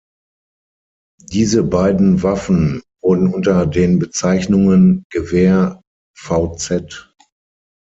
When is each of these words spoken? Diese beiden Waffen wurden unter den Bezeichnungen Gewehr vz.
Diese 1.27 1.61
beiden 1.63 2.23
Waffen 2.23 2.81
wurden 3.03 3.31
unter 3.31 3.67
den 3.67 3.99
Bezeichnungen 3.99 5.03
Gewehr 5.11 5.83
vz. 6.17 7.09